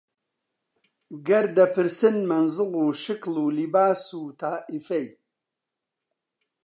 [1.27, 5.07] گەر دەپرسن مەنزڵ و شکڵ و لیباس و تائیفەی